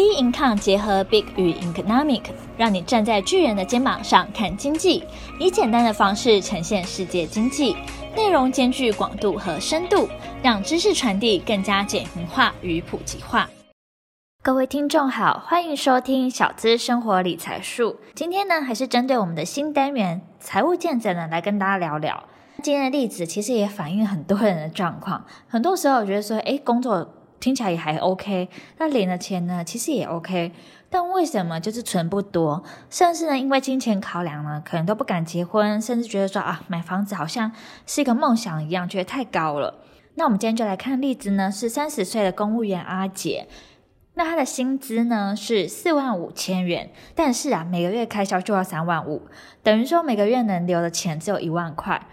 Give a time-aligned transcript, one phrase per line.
[0.00, 2.22] Big Income 结合 Big 与 Economic，
[2.56, 5.04] 让你站在巨人的肩膀上看经济，
[5.38, 7.76] 以简单的方式呈现世界经济，
[8.16, 10.08] 内容兼具广度和深度，
[10.42, 13.50] 让知识传递更加简明化与普及化。
[14.42, 17.98] 各位听众好，欢迎收听小资生活理财术。
[18.14, 22.24] 今天呢，还是针对我们的新单元财务见证呢，来跟大家聊聊。
[22.62, 25.26] 今天的例子其实也反映很多人的状况。
[25.46, 27.16] 很多时候，我觉得说，诶，工作。
[27.40, 30.52] 听起来也还 OK，那领的钱呢，其实也 OK，
[30.90, 32.62] 但为什么就是存不多？
[32.90, 37.50] 甚至呢，因为金钱考量呢，可能都不敢结婚，甚至觉得说啊，买房子好像
[37.86, 39.82] 是一个梦想一样，觉得太高了。
[40.16, 43.48] 那我们今天就来看例子呢，是三十岁的公务员阿姐，
[44.14, 49.22] 那他的薪资呢是四万五千元，但是啊，每个月开销就要三万五，
[49.62, 52.06] 等于说每个月能留的钱只有一万块。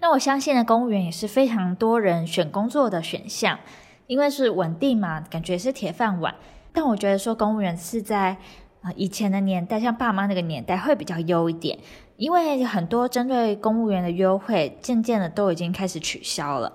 [0.00, 3.60] 那我相信呢，公务员也是非常多人选工作的选项。
[4.12, 6.34] 因为是稳定嘛，感觉是铁饭碗。
[6.70, 8.36] 但我觉得说公务员是在
[8.82, 11.78] 啊以前的年代，像爸妈那个年代会比较优一点，
[12.16, 16.74] 因为很多针对公务员的优惠，渐渐的都已经开始取消了。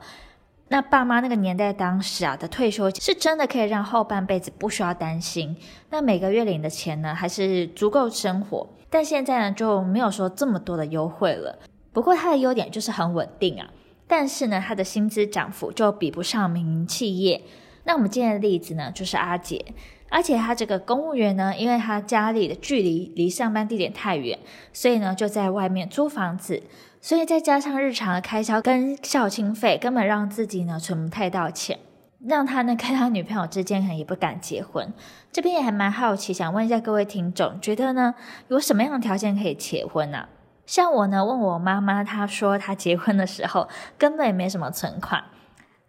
[0.70, 5.56] 那爸妈那个年代当时啊的退休是真的可以让后半辈子不需要担心，
[5.92, 8.68] 那每个月领的钱呢还是足够生活。
[8.90, 11.60] 但现在呢就没有说这么多的优惠了。
[11.94, 13.70] 不过它的优点就是很稳定啊。
[14.08, 17.42] 但是呢，他的薪资涨幅就比不上民营企业。
[17.84, 19.66] 那我们今天的例子呢，就是阿杰。
[20.10, 24.40] 而且他这个公务员呢，因为他家里的距离离上班地点太远，
[24.72, 26.64] 所以呢就在外面租房子。
[27.02, 31.78] 所以再加上日常的开销跟孝亲费，根本让自己呢存不太到钱，
[32.26, 34.94] 让他呢跟他女朋友之间可能也不敢结婚。
[35.32, 38.16] 这边也还蛮好奇，想问一下各位听众，觉得呢
[38.48, 40.28] 有什么样的条件可以结婚呢、
[40.68, 45.24] 像我呢，问我妈妈，她说她结婚的时候根本也没什么存款，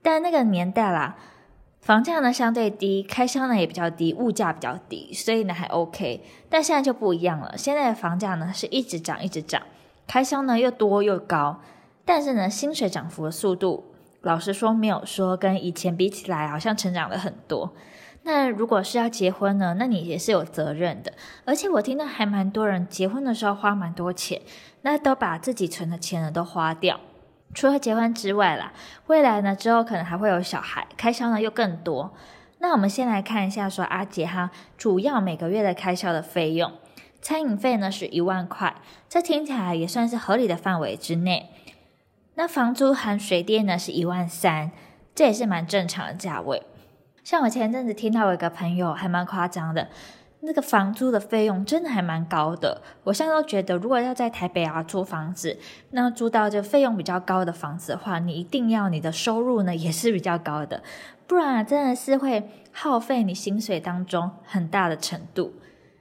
[0.01, 1.17] 但那个年代啦，
[1.81, 6.25] 房价呢相对低，开销呢也比较低，物价比较低，所以呢还 OK。
[6.49, 9.61] 但现在就不一样了，现在的房价呢是一直涨一直涨，
[10.07, 11.61] 开销呢又多又高，
[12.05, 13.93] 但是呢薪水涨幅的速度，
[14.23, 17.75] 老实说没有说跟以前比起来好像成长了很多。
[18.29, 19.77] 那如果是要结婚呢？
[19.79, 21.15] 那你也是有责任的。
[21.47, 24.43] 而且我听到还蛮多人结婚的时候花蛮多钱，
[24.83, 27.01] 那都把自己存的钱呢都花掉。
[27.55, 28.75] 除了结婚之外啦，
[29.07, 32.13] 未来呢之后可能还会有小孩，开销呢又更多。
[32.59, 36.71] 那我们先来看一下说阿杰哈主要每个月的开销的费用，
[37.23, 38.75] 餐饮费呢是一万块，
[39.09, 41.49] 这听起来也算是合理的范围之内。
[42.35, 44.71] 那房租含水电呢是一万三，
[45.15, 46.63] 这也是蛮正常的价位。
[47.29, 49.89] 像我前阵子听到我一个朋友还蛮夸张的，
[50.41, 52.81] 那个房租的费用真的还蛮高的。
[53.05, 55.59] 我现在都觉得，如果要在台北啊租房子，
[55.91, 60.83] 那租到这费用比较高的房子的话，你一定要你的收入呢也是比较高的，
[61.27, 65.53] 不然啊真的是会耗费你薪水当中很大的程度。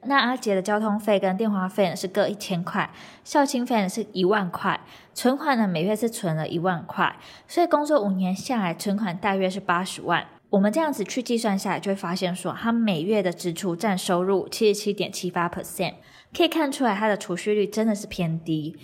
[0.03, 2.89] 那阿杰的交通费跟电话费呢是各一千块，
[3.25, 4.79] 孝亲费呢是一万块，
[5.13, 7.17] 存款呢每月是存了一万块，
[7.49, 10.25] 所以工作五年下来，存款大约是八十万。
[10.49, 15.95] 我们这样子去计算下来，就会发现说，他每月的支出占收入七十七点七八 percent，
[16.35, 18.77] 可以看出来他的储蓄率真的是偏低。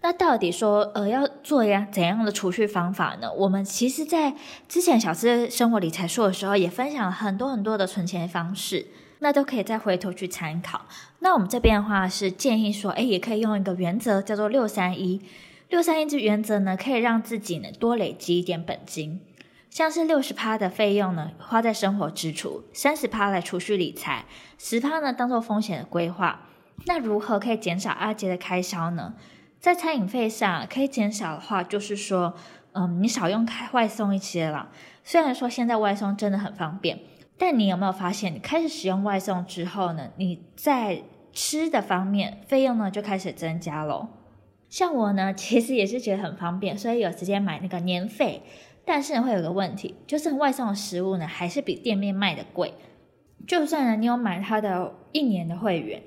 [0.00, 3.32] 那到底说，呃，要做一怎样的储蓄方法呢？
[3.32, 4.34] 我们其实，在
[4.68, 8.86] 之前小资生活理财术的时候，也分享了很多很多的存钱方式，
[9.20, 10.86] 那都可以再回头去参考。
[11.20, 15.22] 那我们这边的话是建议说，诶，也可以用一个原则，叫做六三一。
[15.70, 19.20] 六三一这原则呢，可以让自己呢多累积一点本金。
[19.74, 24.24] 像是六十趴的费用呢，花在生活支出；三十趴来储蓄理财；
[24.56, 26.42] 十趴呢当做风险的规划。
[26.86, 29.14] 那如何可以减少阿杰的开销呢？
[29.58, 32.34] 在餐饮费上可以减少的话，就是说，
[32.70, 34.68] 嗯，你少用开外送一些了。
[35.02, 37.00] 虽然说现在外送真的很方便，
[37.36, 41.02] 但你有没有发现，你开始使用外送之后呢，你在
[41.32, 44.08] 吃的方面费用呢就开始增加了。
[44.68, 48.44] 像我呢，其实也是觉得很方便，所以有时间买那个年费。
[48.86, 52.74] 但是会有个问题，就是外送的食物呢，还是比店面卖的贵。
[53.46, 56.02] 就算呢，你有买它的一年的会员，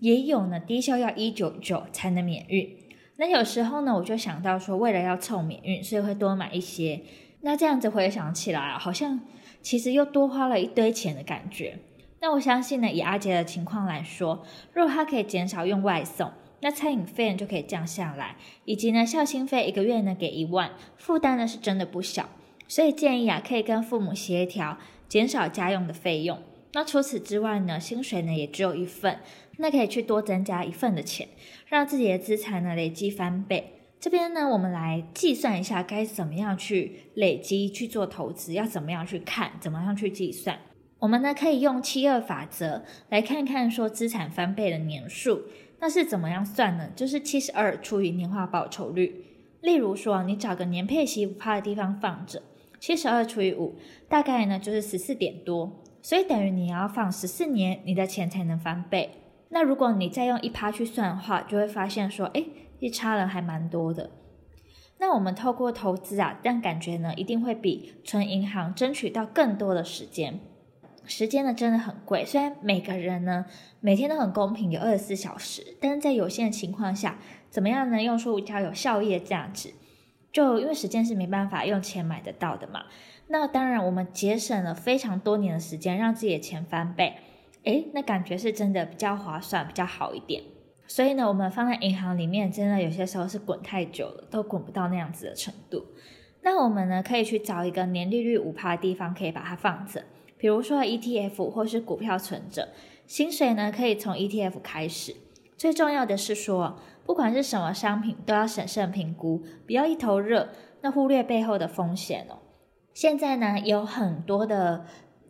[0.00, 2.68] 也有呢低消要一九九才能免运。
[3.16, 7.02] 那有时候呢，我就想到说，为了要凑免运，所以会多买一些。
[7.42, 9.20] 那这样子回想起来，好像
[9.60, 11.78] 其实又多花了一堆钱的感觉。
[12.20, 16.30] 那我相信呢，以阿杰的情况来说，如果他可以减少用外送。
[16.62, 22.28] 那餐饮费就可以降下来，以及呢，孝心费一个月呢给一万，负担呢是真的不小，
[22.68, 24.78] 所以建议啊，可以跟父母协调，
[25.08, 26.38] 减少家用的费用。
[26.74, 29.18] 那除此之外呢，薪水呢也只有一份，
[29.58, 31.28] 那可以去多增加一份的钱，
[31.66, 33.74] 让自己的资产呢累积翻倍。
[34.00, 40.58] 这边呢，我们来计算一下该怎么样去累积去做投资，要怎么样去看，怎么样去计算。
[41.00, 45.42] 我们呢可以用七二法则来看看说资产翻倍的年数，
[45.82, 46.90] 那是怎么样算呢？
[46.94, 49.26] 就是七十二除以年化报酬率。
[49.60, 52.40] 例如说，你找个年配息五趴的地方放着，
[52.78, 53.74] 七十二除以五，
[54.08, 59.10] 大概呢就是十四点多，所以等于你要放十四年，你的钱才能翻倍。
[59.48, 62.46] 那如果你再用一趴去算的话，就会发现说，诶，
[62.78, 64.12] 一差了还蛮多的。
[65.00, 70.38] 那我们透过投资啊，但感觉呢，一定会比存银行争取到更多的时间。
[71.04, 73.46] 时间呢真的很贵，虽然每个人呢
[73.80, 77.18] 每天都很公平，有二十四小时，但是在有限的情况下，
[77.50, 79.74] 怎么样能用出比较有效益的价值？
[80.32, 82.84] 就因为时间是没办法用钱买得到的嘛。
[83.28, 87.14] 那当然，我们节省了非常多年的时间，让自己的钱翻倍，
[87.64, 90.42] 诶，那感觉是真的比较划算，比较好一点。
[90.86, 95.84] 所以呢，我们放在银行里面，真的有些时候是滚太久了，都滚不到那样子的程度。
[96.42, 100.02] 那我们呢，可以去找一个年利率五趴的地方，可以把它放着。
[100.42, 102.70] 比如说 ETF 或是股票存着，
[103.06, 105.14] 薪水呢可以从 ETF 开始。
[105.56, 110.48] 最重要的是说，不管是什么商品，都要审慎评估，不要一头热，
[110.80, 112.40] 那忽略背后的风险哦。
[112.92, 114.84] 现在呢，有很多的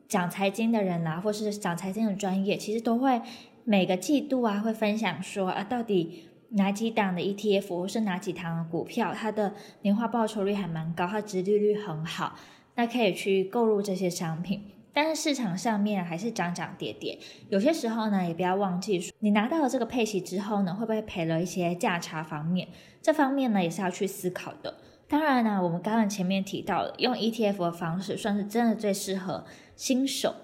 [0.09, 3.21] 讲财经的人啦、或是讲财经的专业，其实都会
[3.65, 12.35] 每个季度啊会分享说啊，到底哪几档的 ETF 或是哪几档的股票，它的年化报酬率还蛮高，它殖利率很好，
[12.77, 14.63] 那可以去购入这些商品。
[14.95, 17.19] 但是市场上面还是涨涨跌跌，
[17.49, 22.69] 有些时候呢，也不要忘记说，你拿到了这个配息之后呢，会不会赔了一些价差方面？
[23.01, 24.79] 这方面呢，也是要去思考的。
[25.09, 29.45] 当然呢，我们刚刚前面提到了用 ETF 的方式，算是真的最适合
[29.77, 30.35] 新手。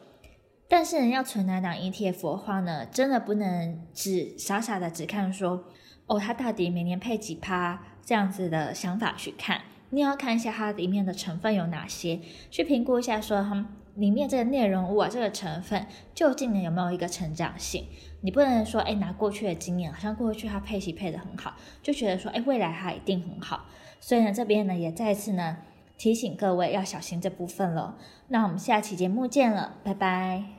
[0.69, 5.65] 但是你，要存哪档 ETF 的话呢，真的不能只傻傻的只看说，
[6.07, 9.63] 哦，它到底每年配几趴这样子的想法去看。
[9.91, 12.21] 你要看一下它里面的成分有哪些，
[12.51, 13.67] 去评估一下说，它。
[13.95, 17.85] 里面这个内容物啊，这个成分究竟呢有没有一个成长性？
[18.21, 23.65] 你不能说，哎，拿过去的经验，好像过去它配息配得很好，就觉得说，哎，未来它一定很好。
[23.99, 25.57] 所以呢，这边呢也再次呢
[25.97, 27.97] 提醒各位要小心这部分了。
[28.29, 30.58] 那我们下期节目见了，拜拜。